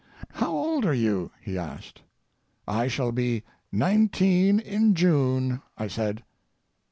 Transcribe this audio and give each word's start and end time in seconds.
"How 0.31 0.51
old 0.57 0.83
are 0.87 0.95
you?" 0.95 1.29
he 1.41 1.59
asked. 1.59 2.01
"I 2.67 2.87
shall 2.87 3.11
be 3.11 3.43
nineteen 3.71 4.59
in 4.59 4.95
June," 4.95 5.61
I 5.77 5.87
said. 5.89 6.23